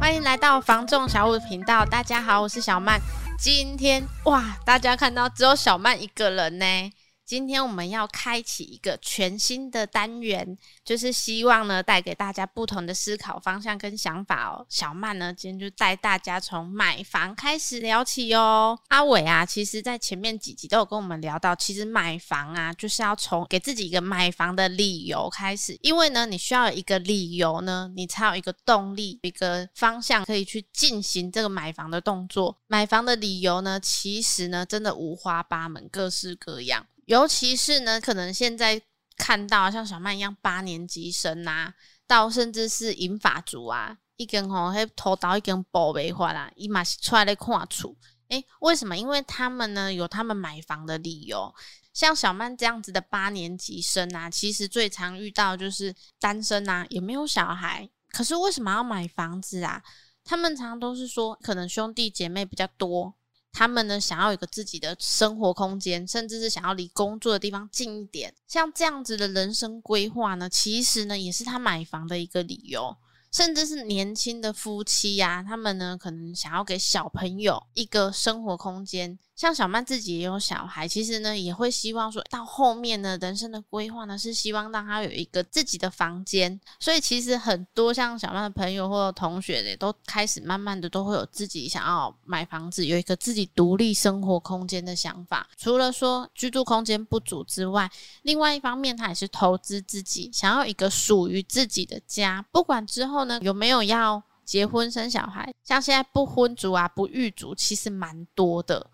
[0.00, 3.00] 欢迎来到房仲小五频道，大家好，我是小曼。
[3.38, 6.92] 今天哇，大家看到只有小曼一个人呢。
[7.28, 14.64] 今天我们要开启一个全新的单元，就是希望呢带给大家不同的思考方向跟想法哦。
[14.70, 18.78] 小曼呢今天就带大家从买房开始聊起哦。
[18.88, 32.56] 阿伟啊，其实在前面几集都有跟我们聊到，其实买房啊就是要从给自己一个买房的理由开始，因为呢你需要有一个理由呢，你才有一个动力、一个方向可以去进行这个买房的动作。
[32.68, 36.86] 买房的理由呢，其实呢真的五花八门，各式各样。
[37.08, 38.82] 尤其是呢，可能现在
[39.16, 41.72] 看到像小曼一样八年级生啊，
[42.06, 47.96] 到甚至是银发族啊，一根吼，迄头刀一根宝贝花啦，伊嘛是出来咧看厝。
[48.28, 48.94] 诶，为什么？
[48.94, 51.50] 因为他们呢有他们买房的理由。
[51.94, 59.82] 像小曼这样子的八年级生啊，其实最常遇到就是单身啊，也没有小孩，可是为什么要买房子啊？
[60.22, 63.14] 他们常常都是说，可能兄弟姐妹比较多。
[63.52, 68.32] 他们呢，想要有个自己的生活空间，甚至是想要离工作的地方近一点。
[68.46, 72.96] 像这样子的人生规划呢，其实呢，也是他买房的一个理由。
[73.30, 79.18] 甚至是年轻的夫妻呀、啊，他们呢，可能想要给小朋友一个生活空间。
[79.38, 86.60] 像小曼自己也有小孩，其实呢也会希望说到后面呢，人生的规划呢是希望让他有一个自己的房间。
[86.80, 95.48] 所以其实很多像小曼的朋友或者同学也都开始慢慢的都会有自己想要买房子，有一个自己独立生活空间的想法。
[95.56, 97.88] 除了说居住空间不足之外，
[98.22, 102.44] 另外一方面他也是投资自己，想要一个属于自己的家。
[102.50, 108.90] 不管之后呢有没有要结婚生小孩，像现在不婚族啊不育族其实蛮多的。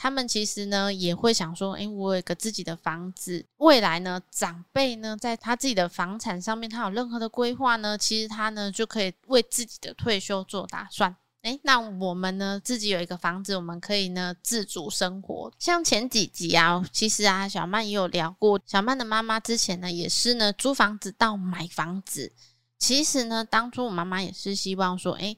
[0.00, 11.16] 他们其实呢也会想说，诶，我有个自己的房子，未来呢长辈呢在他自己的房产上面，他有任何的规划呢，其实他呢就可以为自己的退休做打算。
[11.42, 15.52] 诶，那我们呢自己有一个房子，我们可以呢自主生活。
[15.58, 22.32] 像前几集啊，其实啊小曼也有聊过，小曼的妈妈之前呢也是呢租房子到买房子。
[22.78, 25.36] 其实呢当初我妈妈也是希望说，诶，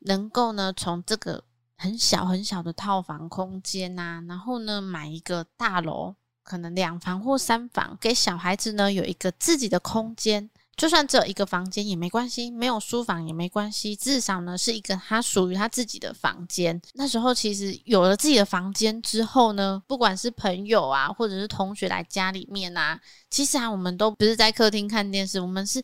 [0.00, 1.44] 能够呢从这个。
[1.82, 16.80] 很小很小的套房空间呐，然后呢，买一个大楼，可能两房或三房，给小孩子呢有一个自己的空间，就算只有一个房间也没关系，没有书房也没关系，至少呢是一个他属于他自己的房间。
[16.94, 25.82] 那时候其实有了自己的房间之后呢，不管是朋友啊，或者是同学来家里面啊，其实啊，我们都不是在客厅看电视，我们是。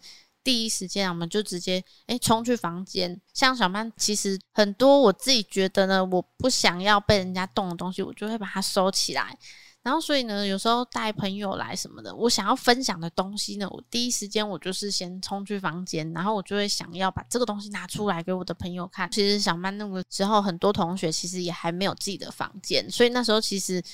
[0.49, 3.21] 第一时间，我们就直接诶冲去房间。
[3.35, 9.39] 像小曼，其实很多我自己觉得呢，我不想要被人家动的东西，我就会把它收起来。
[9.83, 19.11] 然后，所以呢，有时候带朋友来什么的，我想要分享的东西呢，我第一时间我就是先冲去房间，然后我就会想要把这个东西拿出来给我的朋友看。
[19.11, 23.85] 其实小曼那个时候，很多同学其实也还没有自己的房间，所以那时候其实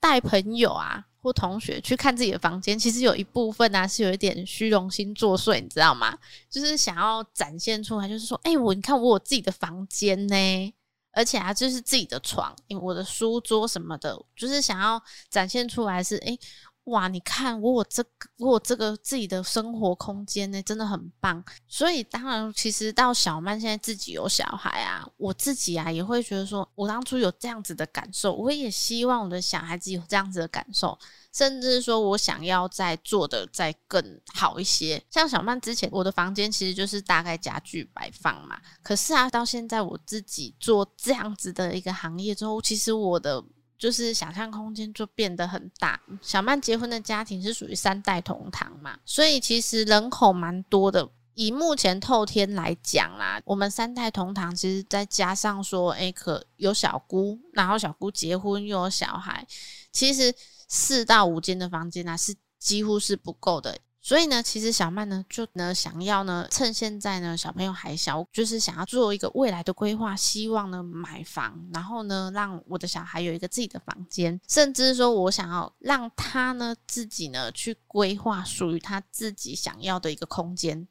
[0.00, 1.04] 带朋友啊。
[1.24, 6.18] 或同学去看自己的房间，其实有一部分呢、啊、是有一点虚荣心作祟，你知道吗？
[6.50, 10.74] 就是想要展现出来，就是说，哎、我你看我有自己的房间呢，
[11.12, 16.36] 而且啊，就是自己的床，因为我的书桌什么的，就是想要展现出来是，哎、
[16.84, 21.42] 哇，你看我有这个，我有这个自己的生活空间呢，真的很棒。
[21.66, 30.98] 所以当然，其实到小曼现在自己有小孩啊，我自己啊也会觉得说，我当初有这样子的感受，我也希望我的小孩子有这样子的感受，
[31.32, 35.02] 甚至说我想要再做的再更好一些。
[35.08, 43.42] 像小曼之前，我的房间其实就是大概家具摆放嘛，可是啊，到现在我自己做这样子的一个行业之后，其实我的。
[43.84, 46.00] 就是想象空间就变得很大。
[46.22, 51.06] 小曼结婚的家庭是属于三代同堂嘛，所以其实人口蛮多的。
[51.34, 59.46] 以目前透天来讲啦，我们三代同堂，其实再加上说，哎，可有小姑，然后小姑结婚又有小孩，
[59.92, 60.34] 其实
[60.66, 63.76] 四到五间的房间呢，是几乎是不够的。
[64.04, 80.86] 所以呢，其实小曼呢，就呢想要呢，趁现在呢小朋友还小，就是想要做一个未来的规划，希望呢买房，然后呢让我的小孩有一个自己的房间，甚至说我想要让他呢自己呢去规划属于他自己想要的一个空间。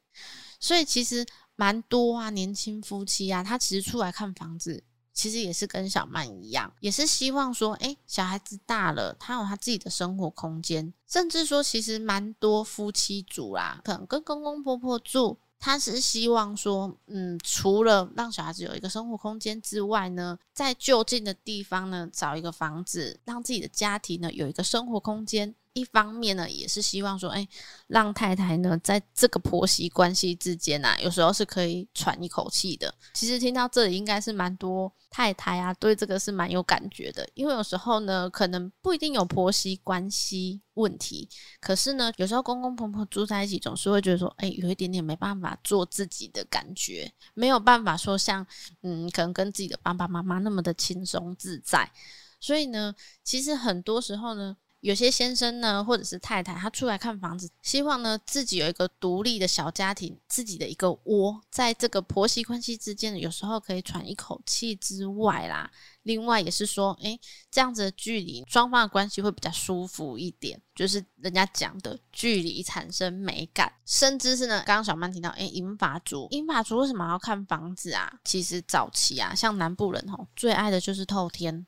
[0.58, 1.24] 所以其实
[1.54, 4.82] 蛮多啊，年轻夫妻啊，他其实出来看房子。
[5.14, 25.54] 其实也是跟小曼一样，也是希望说，诶，小孩子大了，他有他自己的生活空间，甚至说，其实蛮多夫妻组啦，可能跟公公婆婆住，他是希望说，嗯，除了让小孩子有一个生活空间之外呢，在就近的地方呢，找一个房子，让自己的家庭呢有一个生活空间。
[25.74, 27.46] 一方面呢，也是希望说，哎，
[27.88, 32.94] 让太太呢，在这个婆媳关系之间啊，有时候是可以喘一口气的。
[33.12, 37.28] 其实听到这里，应该是蛮多太太啊，对这个是蛮有感觉的。
[37.34, 41.28] 因为有时候呢，可能不一定有婆媳关系问题，
[41.60, 48.46] 可是呢，有时候公公婆婆住在一起，总是会觉得说，哎，有一点点没办法做自己的感觉，没有办法说像，
[48.82, 51.90] 嗯，可能跟自己的爸爸妈妈那么的轻松自在。
[52.38, 52.94] 所以呢，
[53.24, 54.56] 其实很多时候呢。
[54.84, 65.70] 有些先生呢，或者是太太，他出来看房子，希望呢自己有一个独立的小家庭，自己的一个窝，在这个婆媳关系之间，有时候可以喘一口气之外啦，
[66.02, 67.18] 另外也是说，诶，
[67.50, 78.12] 这样子的距离，双方的关系会比较舒服一点，就是人家讲的距离产生美感，甚至是呢，刚刚小曼提到，诶，银发族，银发族为什么要看房子啊？
[78.22, 81.66] 其实早期啊，像南部人吼，最爱的就是透天，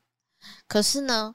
[0.68, 1.34] 可是呢。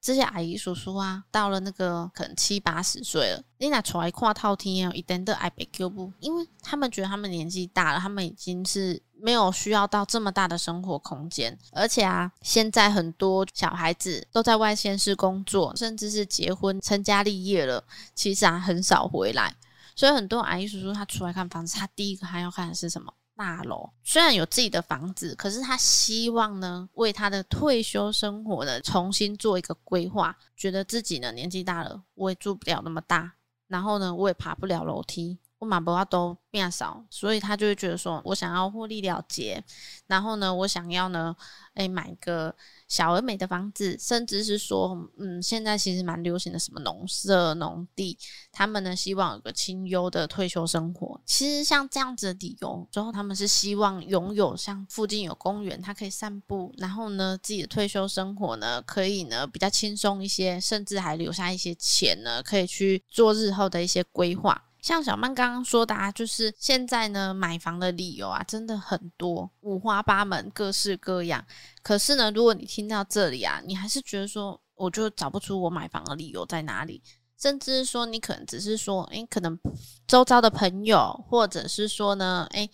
[0.00, 6.10] 这些阿姨叔叔啊，到了那个可能七八十岁了，你俩出来看透天哦，一点都爱被 Q 不？
[6.20, 19.54] 因为他们觉得他们年纪大了，他们已经是没有需要到这么大的生活空间，而且啊，现在很多小孩子都在外县市工作，甚至是结婚成家立业了，其实啊很少回来，
[19.94, 23.12] 所以很多阿姨叔叔他出来看房子，他第一个还要看的是什么？
[23.40, 30.36] 大楼虽然有自己的房子，可是他希望呢，为他的退休生活呢重新做一个规划。
[30.58, 33.32] 觉得自己呢年纪大了，我也住不了那么大，
[33.66, 39.62] 然后呢，我也爬不了楼梯，我马不要都变少，所以他就会觉得说，我想要获利了结，
[40.08, 41.36] 然后呢，我想要呢，
[41.74, 42.52] 哎，买个。
[42.88, 48.18] 小而美的房子，甚至是说，嗯，现在其实蛮流行的什么农舍、农地，
[48.50, 51.20] 他们呢希望有个清幽的退休生活。
[51.24, 64.60] 其实像这样子的理由，之后他们是希望拥有像附近有公园，他可以散步，然后呢自己的退休生活呢可以呢比较轻松一些，甚至还留下一些钱呢，可以去做日后的一些规划。
[64.82, 71.44] 像小曼刚刚说的啊，就是现在呢，买房的理由啊，真的很多，五花八门，各式各样。
[71.82, 77.02] 可是呢，如果你听到这里啊，你还是觉得说，我就找不出我买房的理由在哪里，
[77.38, 79.58] 甚至说你可能只是说，诶，可能
[80.06, 82.70] 周遭的朋友，或者是说呢，诶，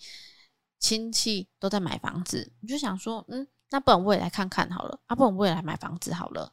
[0.79, 6.51] 亲戚都在买房子，你就想说，嗯，那不然我也来看看好了，啊，不然我也来买房子好了。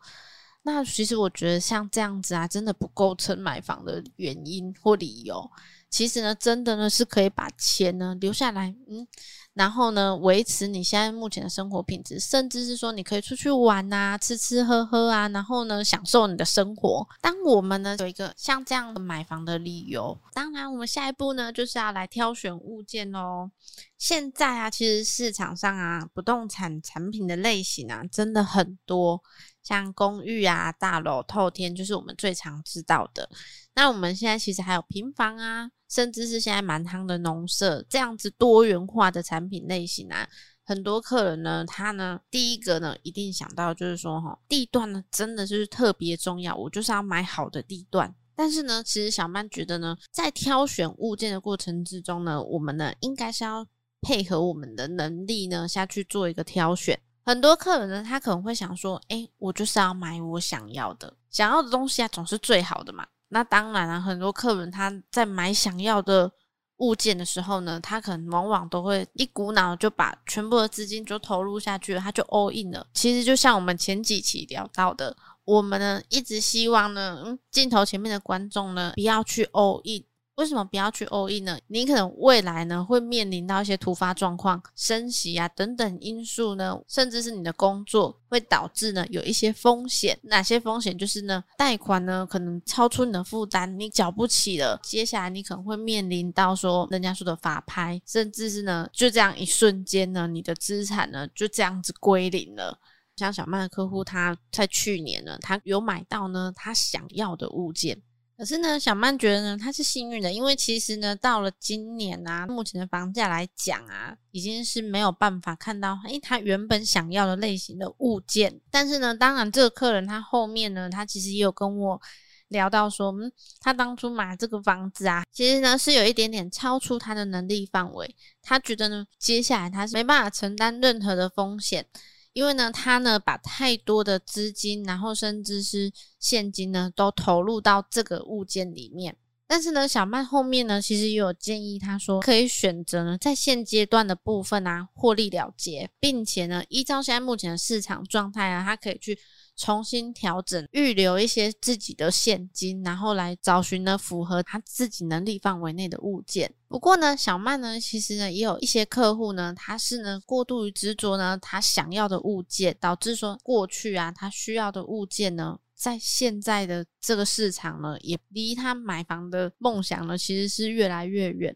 [0.66, 5.49] 那其实我觉得像这样子啊，真的不构成买房的原因或理由。
[5.94, 9.06] 其实呢，真的呢是可以把钱呢留下来，嗯，
[9.52, 17.06] 然后呢维持你现在目前的生活品质，甚至是说你可以出去玩啊，吃吃喝喝啊，然后呢享受你的生活。
[17.20, 23.49] 当我们呢有一个像这样的买房的理由，当然我们下一步呢就是要来挑选物件喽。
[23.96, 29.23] 现在啊，其实市场上啊不动产产品的类型啊真的很多。
[29.62, 33.26] 像公寓啊、大楼、透天，就是我们最常知道的。
[33.75, 40.29] 那我们现在其实还有平房啊，甚至是现在蛮夯的农舍，这样子多元化的产品类型啊，
[40.65, 48.15] 很多客人呢，他呢第一个呢一定想到就是说，哈，地段呢真的就是特别重要，我就是要买好的地段。
[48.37, 53.67] 但是呢，其实小曼觉得呢，在挑选物件的过程之中呢，我们呢应该是要
[54.00, 56.99] 配合我们的能力呢下去做一个挑选。
[57.25, 66.31] 很多客人呢，他可能会想说：“诶，我就是要买我想要的，想要的东西啊，总是最好的嘛。”那当然了，很多客人他在买想要的
[66.76, 72.86] 物件的时候呢，他可能往往都会一股脑就把全部的资金就投入下去了，他就 all in 了。
[72.94, 80.05] 其实就像我们前几期聊到的，我们呢一直希望呢，嗯，镜头前面的观众呢不要去 all in。
[80.36, 81.58] 为什么不要去 all in 呢？
[81.69, 90.19] 你可能未来呢会面临到一些突发状况、升息啊等等因素呢，甚至是你的工作会导致呢有一些风险。
[90.22, 90.98] 哪些风险？
[90.98, 94.81] 就是呢贷款呢可能超出你的负担，你缴不起了。
[94.82, 102.76] 接下来你可能会面临到说人家说的法拍，甚至是呢就这样一瞬间呢你的资产呢就这样子归零了。
[103.14, 108.03] 像小曼的客户，他在去年呢他有买到呢他想要的物件。
[108.36, 118.60] 可是呢，小曼觉得呢，她是幸运的，因为其实呢，到了今年啊，目前的房价来讲啊，已经是没有办法看到，诶，他原本想要的类型的物件。
[118.72, 122.00] 但是呢，当然这个客人他后面呢，他其实也有跟我
[122.48, 131.86] 聊到说，嗯，他当初买这个房子啊，其实呢是有一点点超出他的能力范围，他觉得呢，接下来他是没办法承担任何的风险。
[132.34, 139.17] 因为呢，他呢把太多的资金，然后甚至是现金呢，都投入到这个物件里面。
[139.55, 149.17] 但是呢，小曼后面呢，其实也有建议，他说可以选择呢，在现阶段的部分啊，获利了结，并且呢，依照现在目前的市场状态啊，他可以去
[149.55, 156.53] 重新调整，预留一些自己的现金，然后来找寻呢符合他自己能力范围内的物件。
[156.67, 165.61] 不过呢，小曼呢，其实呢，也有一些客户呢，他是呢过度于执着呢，他想要的物件，导致说过去啊，他需要的物件呢。
[165.84, 171.55] 在现在的这个市场呢，也离他买房的梦想呢，其实是越来越远。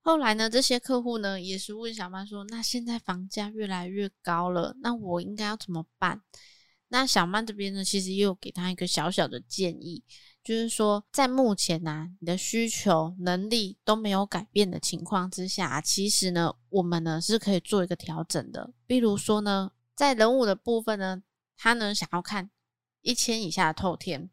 [0.00, 6.22] 后来呢，这些客户呢，也是问小曼说：“那现在房价越来越高了，那我应该要怎么办？”
[6.88, 10.02] 那小曼这边呢，其实也有给他一个小小的建议，
[10.42, 18.72] 就是说，在目前呢、啊，你的需求能力都没有改变的情况之下，其实呢，我们呢是可以做一个调整的。
[18.86, 21.22] 比如说呢，在人物的部分呢，
[21.58, 22.50] 他呢想要看。
[23.02, 24.28] 一千以下的透天，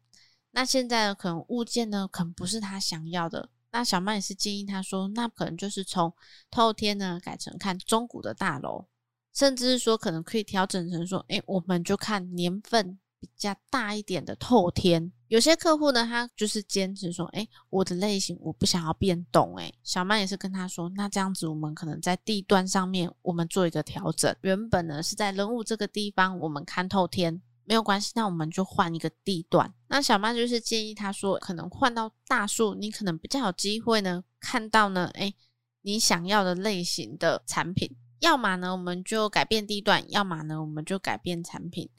[0.50, 3.48] 那现在呢，可能物件呢，可能不是他想要的。
[3.70, 6.12] 那小曼也是建议他说，那可能就是从
[6.50, 8.86] 透天呢改成看中古的大楼，
[9.34, 15.12] 甚至是说可能可以调整成说，诶，我们就看年份比较大一点的透天。
[15.28, 19.54] 有些客户呢，他就是坚持说，诶，我的类型我不想要变动。
[19.58, 24.34] 诶，小曼也是跟他说，那这样子我们可能在地段上面我们做一个调整。
[24.40, 27.42] 原本呢是在人物这个地方我们看透天。
[27.68, 29.74] 没有关系，那我们就换一个地段。
[29.88, 35.34] 那小曼就是建议他说，可能换到大树，你可能比较有机会呢，看到呢，诶，
[35.82, 37.94] 你想要的类型的产品。
[38.20, 41.90] 要么呢，我们就改变地段；要么呢，我们就改变产品。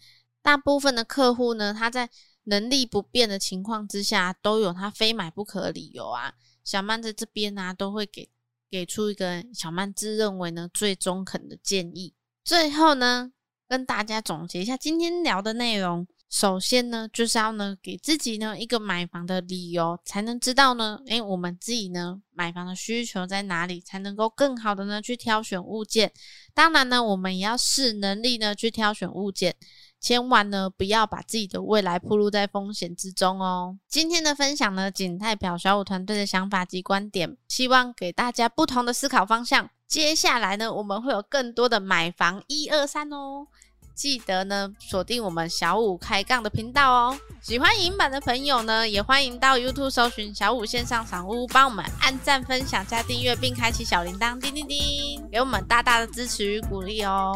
[0.41, 2.09] 大部分的客户呢，他在
[2.45, 6.33] 能力不变的情况之下，都有他非买不可的理由啊。
[6.63, 8.27] 小曼在这边呢、啊，都会给
[8.71, 12.15] 给出一个小曼自认为呢最中肯的建议。
[12.43, 13.33] 最后呢。
[13.69, 16.07] 跟大家总结一下今天聊的内容。
[16.27, 26.11] 首先呢，就是要呢给自己呢一个买房的理由，才能知道呢，诶，我们自己呢买房的需求在哪里，才能够更好的呢去挑选物件。
[26.53, 29.55] 当然呢，我们也要视能力呢去挑选物件，
[29.99, 33.77] 千万呢不要把自己的未来暴露在风险之中哦。
[33.87, 39.69] 今天的分享呢，仅代表小五团队的想法及观点，希望给大家不同的思考方向。
[39.89, 43.47] 接下来呢，我们会有更多的买房一二三哦，
[43.95, 47.19] 记得呢锁定我们小五开杠的频道哦。
[47.41, 57.35] 喜欢影版的朋友呢，也欢迎到 YouTube 搜寻小五线上赏屋，帮我们按赞、分享、加订阅，并开启小铃铛，叮叮叮，给我们大大的支持与鼓励哦。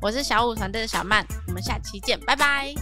[0.00, 2.74] 我是小五团队的小曼，我们下期见，拜拜。